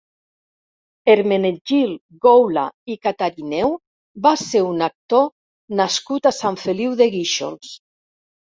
Hermenegild 1.13 1.99
Goula 2.25 2.63
i 2.93 2.97
Catarineu 3.07 3.75
va 4.27 4.33
ser 4.45 4.65
un 4.71 4.83
actor 4.89 5.31
nascut 5.83 6.31
a 6.31 6.33
Sant 6.41 6.59
Feliu 6.67 6.97
de 7.05 7.11
Guíxols. 7.19 7.79